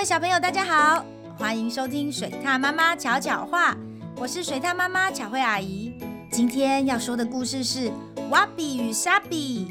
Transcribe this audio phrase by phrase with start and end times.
[0.00, 1.04] 各位小朋友，大家好，
[1.36, 3.76] 欢迎收听水獭妈妈巧巧话，
[4.16, 5.92] 我是水獭妈妈巧慧阿姨。
[6.30, 7.88] 今天要说的故事是
[8.30, 9.68] 《瓦比与沙比》。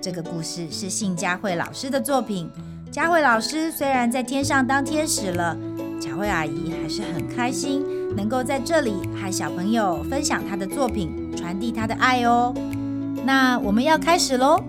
[0.00, 2.50] 这个故事是信佳慧老师的作品。
[2.90, 5.56] 佳慧老师虽然在天上当天使了，
[6.00, 7.86] 巧慧阿姨还是很开心，
[8.16, 12.52] 能够在这里和小朋友分享她的作品，传递她的爱哦。
[13.24, 14.60] 那我们要开始喽。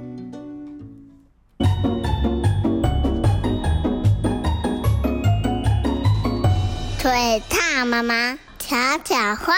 [7.04, 7.12] 水
[7.50, 9.54] 獭妈妈悄悄话。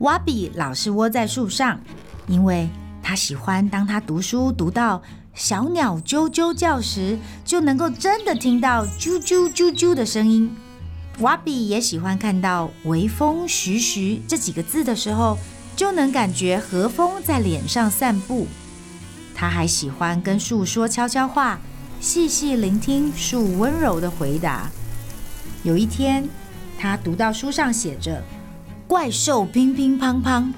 [0.00, 1.80] 瓦比老是窝在树上，
[2.26, 2.68] 因为
[3.02, 5.00] 他喜欢当他读书读到
[5.32, 10.54] 小鸟啾啾叫时，就能够真的听到啾啾啾啾的声音。
[11.20, 15.38] 瓦比也喜欢看到微风徐徐这几个字的时候，
[15.74, 18.46] 就能感觉和风在脸上散步。
[19.34, 21.58] 他还喜欢跟树说悄悄话，
[22.02, 24.68] 细细聆听树温柔的回答。
[25.66, 26.28] 有一天，
[26.78, 28.22] 他读到书上写着
[28.86, 30.52] “怪兽乒乒乓乓”，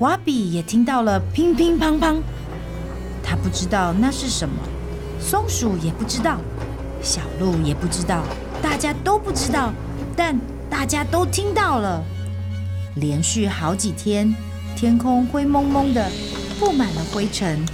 [0.00, 2.16] 瓦比也听到了“乒乒乓乓”。
[3.22, 4.56] 他不知道那是什么，
[5.20, 6.40] 松鼠也不知道，
[7.00, 8.24] 小鹿也不知道，
[8.60, 9.72] 大家都不知道，
[10.16, 10.36] 但
[10.68, 12.02] 大家都听到了。
[12.96, 14.34] 连续好几天，
[14.74, 16.10] 天空灰蒙蒙的，
[16.58, 17.64] 布满了灰尘，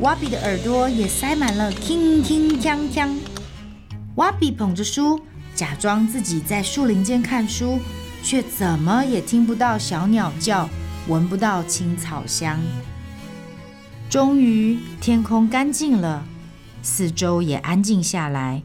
[0.00, 3.10] 瓦比的耳朵也塞满了“铿铿锵锵”。
[4.16, 5.20] 瓦比捧着书。
[5.56, 7.78] 假装自己在树林间看书，
[8.22, 10.68] 却怎么也听不到小鸟叫，
[11.08, 12.60] 闻不到青草香。
[14.10, 16.22] 终于，天空干净了，
[16.82, 18.62] 四周也安静下来。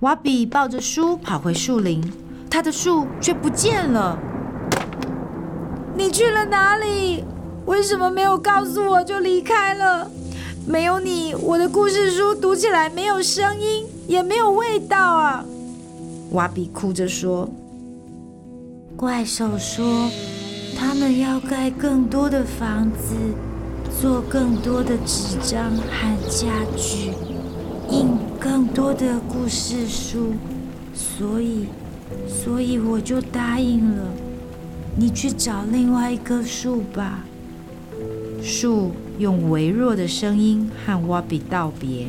[0.00, 2.02] 瓦比抱着书跑回树林，
[2.50, 4.18] 他的树却不见了。
[5.94, 7.22] 你去了哪里？
[7.66, 10.10] 为什么没有告诉我就离开了？
[10.68, 13.86] 没有你，我的故事书读起来没有声音。
[14.08, 15.44] 也没有味道啊！
[16.30, 17.46] 瓦比哭着说
[18.96, 20.08] ：“怪兽说，
[20.74, 23.14] 他们要盖更多的房子，
[24.00, 27.10] 做更多的纸张和家具，
[27.90, 28.08] 印
[28.40, 30.32] 更多的故事书，
[30.94, 31.66] 所以，
[32.26, 34.04] 所以我就答应了。
[34.96, 37.26] 你去找另外一棵树吧。”
[38.42, 42.06] 树用微弱的声音和瓦比道别。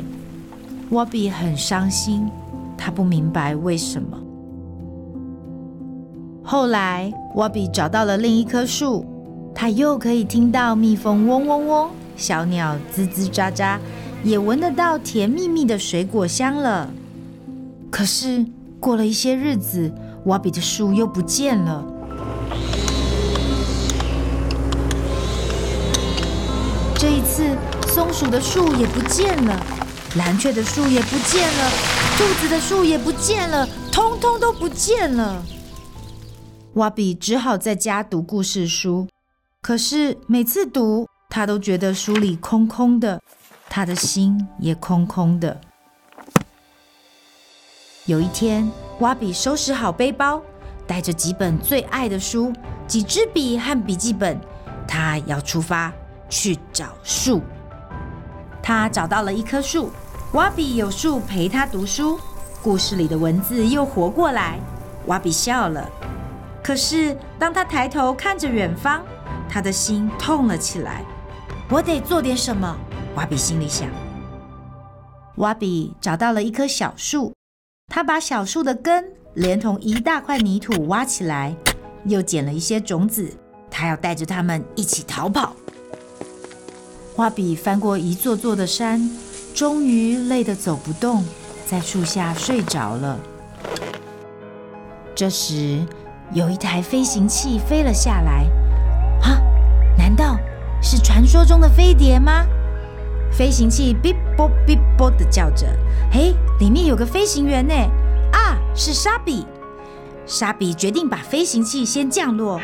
[0.90, 2.28] 瓦比很伤心，
[2.76, 4.18] 他不明白为什么。
[6.42, 9.04] 后来，瓦比找到了另一棵树，
[9.54, 13.78] 他又可以听到蜜蜂嗡嗡嗡，小鸟吱吱喳喳，
[14.24, 16.90] 也闻得到甜蜜蜜的水果香了。
[17.90, 18.44] 可是，
[18.78, 19.92] 过了一些日子，
[20.24, 21.84] 瓦比的树又不见了。
[28.00, 29.62] 松鼠的树也不见了。
[30.16, 31.70] 蓝雀的树也不见了，
[32.16, 35.44] 兔子的树也不见了，通通都不见了。
[36.76, 39.06] 瓦比只好在家读故事书，
[39.60, 43.20] 可是每次读，他都觉得书里空空的，
[43.68, 45.60] 他的心也空空的。
[48.06, 48.66] 有一天，
[49.00, 50.40] 瓦比收拾好背包，
[50.86, 52.50] 带着几本最爱的书、
[52.86, 54.40] 几支笔和笔记本，
[54.88, 55.92] 他要出发
[56.30, 57.42] 去找树。
[58.70, 59.90] 他找到了一棵树，
[60.30, 62.16] 瓦比有树陪他读书，
[62.62, 64.60] 故事里的文字又活过来。
[65.06, 65.90] 瓦比笑了，
[66.62, 69.02] 可是当他抬头看着远方，
[69.48, 71.02] 他的心痛了起来。
[71.68, 72.76] 我得做点什么，
[73.16, 73.88] 瓦比心里想。
[75.38, 77.34] 瓦比找到了一棵小树，
[77.88, 79.04] 他把小树的根
[79.34, 81.56] 连同一大块泥土挖起来，
[82.04, 83.36] 又捡了一些种子，
[83.68, 85.56] 他要带着它们一起逃跑。
[87.20, 89.10] 瓦比翻过一座座的山，
[89.54, 91.22] 终于累得走不动，
[91.66, 93.18] 在树下睡着了。
[95.14, 95.84] 这时，
[96.32, 98.46] 有一台飞行器飞了下来。
[99.20, 99.38] 啊，
[99.98, 100.38] 难道
[100.80, 102.46] 是传说中的飞碟吗？
[103.30, 105.66] 飞行器哔啵哔啵的叫着。
[106.10, 107.74] 嘿，里面有个飞行员呢！
[108.32, 109.44] 啊，是沙比。
[110.24, 112.58] 沙比决定把飞行器先降落。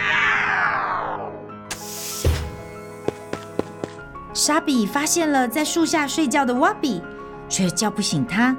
[4.46, 7.02] 沙比发现了在树下睡觉的瓦比，
[7.48, 8.56] 却叫不醒他。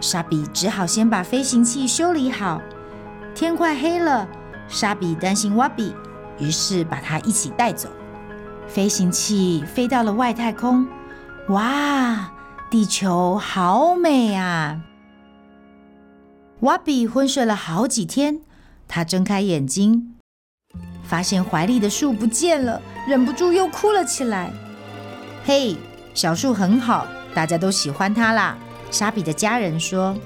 [0.00, 2.62] 沙比只好先把飞行器修理好。
[3.34, 4.28] 天快黑了，
[4.68, 5.92] 沙比担心瓦比，
[6.38, 7.88] 于是把他一起带走。
[8.68, 10.86] 飞行器飞到了外太空，
[11.48, 12.30] 哇，
[12.70, 14.80] 地球好美啊！
[16.60, 18.42] 瓦比昏睡了好几天，
[18.86, 20.14] 他睁开眼睛，
[21.02, 24.52] 发现怀里的树不见了，忍不住又哭了起来。
[25.46, 25.76] 嘿，
[26.14, 28.56] 小树很好，大家都喜欢它啦。
[28.90, 30.16] 莎比的家人说：“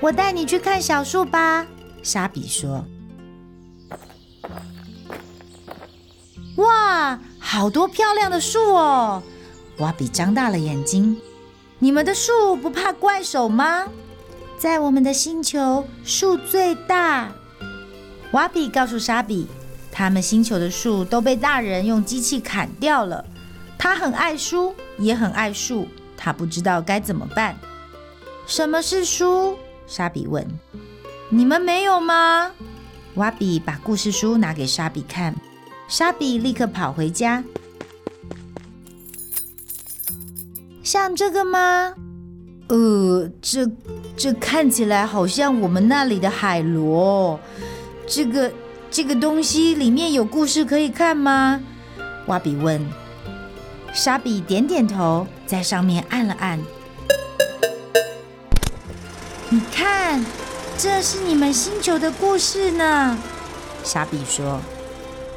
[0.00, 1.64] 我带你去看小树吧。”
[2.02, 2.84] 莎比说
[6.58, 9.22] ：“哇，好多漂亮的树哦！”
[9.78, 11.16] 瓦比张大了眼睛
[11.78, 13.84] ：“你们的树不怕怪手吗？”
[14.58, 17.30] 在我们的星球，树最大。
[18.32, 19.46] 瓦比告诉莎比，
[19.92, 23.24] 他们星球的树都被大人用机器砍掉了。
[23.78, 25.86] 他很爱书，也很爱树，
[26.16, 27.56] 他不知道该怎么办。
[28.46, 29.56] 什么是书？
[29.86, 30.46] 莎比问。
[31.30, 32.50] 你们没有吗？
[33.14, 35.34] 瓦比把故事书拿给莎比看，
[35.88, 37.44] 莎比立刻跑回家。
[40.82, 41.94] 像这个吗？
[42.68, 43.66] 呃，这
[44.16, 47.38] 这看起来好像我们那里的海螺。
[48.06, 48.52] 这个
[48.90, 51.60] 这个东西里面有故事可以看吗？
[52.26, 52.80] 瓦比问。
[53.94, 56.58] 莎比点点头，在上面按了按。
[59.48, 60.24] 你看，
[60.76, 63.18] 这是你们星球的故事呢。
[63.82, 64.60] 莎比说。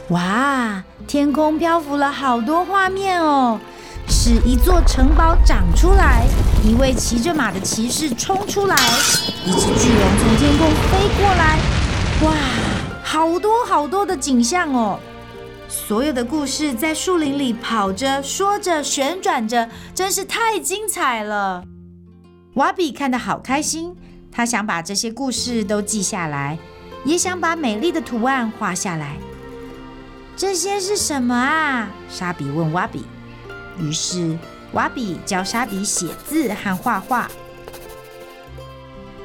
[0.10, 3.60] 哇，天空漂浮了好多画面哦。
[4.10, 6.26] 是一座城堡长出来，
[6.66, 8.76] 一位骑着马的骑士冲出来，
[9.46, 11.58] 一只巨龙从天空飞过来，
[12.24, 12.34] 哇，
[13.02, 15.00] 好多好多的景象哦！
[15.72, 21.64] 所有的故事在树林里跑着、说着、旋转着，真是太精彩了。
[22.56, 23.96] 瓦比看得好开心，
[24.30, 26.60] 他想把这些故事都记下来，
[27.06, 29.16] 也想把美丽的图案画下来。
[30.36, 31.90] 这些是什么啊？
[32.10, 33.06] 莎比问瓦比。
[33.80, 34.38] 于是，
[34.74, 37.32] 瓦比教沙比写字和画画。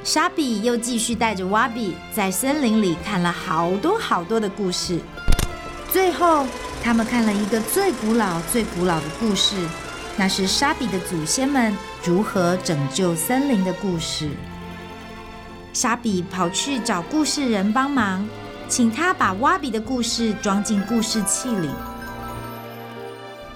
[0.05, 5.01] 沙比又继续带着瓦比在森林里看了好多好多的故事。
[5.97, 6.45] 最后，
[6.83, 9.57] 他们看了一个最古老、最古老的故事，
[10.19, 14.29] 那是沙比的祖先们如何拯救森林的故事。
[15.73, 18.29] 沙比跑去找故事人帮忙，
[18.69, 21.71] 请他把瓦比的故事装进故事器里。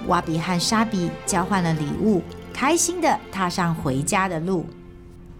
[0.07, 2.23] 瓦比和沙比交换了礼物，
[2.55, 4.65] 开心地踏上回家的路。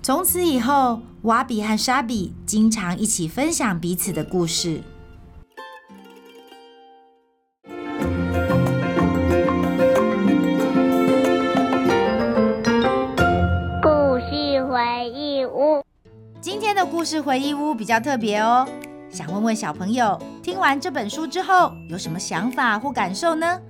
[0.03, 4.83] 从此以后，瓦比和沙比经常一起分享彼此的故事。
[16.81, 18.67] 的故事回忆屋比较特别哦。
[19.11, 23.61] 想问问小朋友，听完这本书之后有什么想法或感受呢？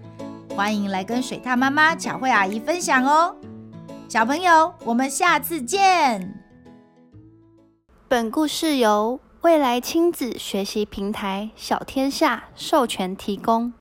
[0.55, 3.35] 欢迎来跟水獭妈妈巧慧阿姨分享哦，
[4.09, 6.41] 小朋友，我们下次见。
[8.07, 13.69] 本故事由未来亲子学习平台小天下授权提供。